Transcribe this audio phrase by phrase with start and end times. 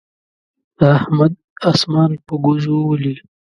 [0.95, 1.33] احمد
[1.71, 3.13] اسمان په ګوزو ولي.